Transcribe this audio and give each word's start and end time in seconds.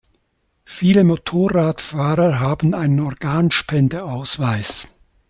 Viele 0.65 1.03
Motorradfahrer 1.03 2.39
haben 2.39 2.73
einen 2.73 3.01
Organspendeausweis. 3.01 4.87